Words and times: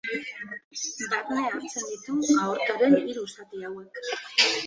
Barne 1.11 1.43
hartzen 1.49 1.85
ditu 1.89 2.17
aortaren 2.45 2.97
hiru 3.01 3.27
zati 3.35 3.63
hauek. 3.69 4.01